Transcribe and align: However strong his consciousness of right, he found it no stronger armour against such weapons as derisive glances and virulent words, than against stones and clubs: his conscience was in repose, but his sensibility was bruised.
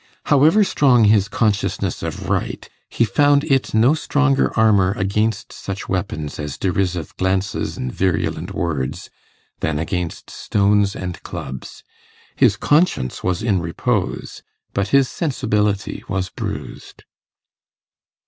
However 0.25 0.63
strong 0.63 1.03
his 1.03 1.27
consciousness 1.27 2.01
of 2.01 2.27
right, 2.27 2.67
he 2.89 3.05
found 3.05 3.43
it 3.43 3.71
no 3.75 3.93
stronger 3.93 4.51
armour 4.57 4.93
against 4.97 5.53
such 5.53 5.87
weapons 5.87 6.39
as 6.39 6.57
derisive 6.57 7.15
glances 7.17 7.77
and 7.77 7.93
virulent 7.93 8.51
words, 8.51 9.11
than 9.59 9.77
against 9.77 10.31
stones 10.31 10.95
and 10.95 11.21
clubs: 11.21 11.83
his 12.35 12.57
conscience 12.57 13.23
was 13.23 13.43
in 13.43 13.61
repose, 13.61 14.41
but 14.73 14.87
his 14.87 15.07
sensibility 15.07 16.03
was 16.09 16.29
bruised. 16.29 17.03